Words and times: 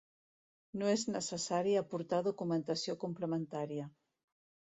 No 0.81 0.87
és 0.93 1.03
necessari 1.15 1.75
aportar 1.81 2.21
documentació 2.29 2.97
complementària. 3.05 3.87